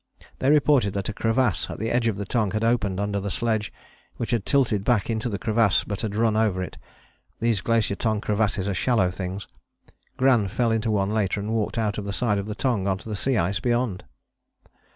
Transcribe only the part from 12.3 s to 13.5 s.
of the Tongue on to the sea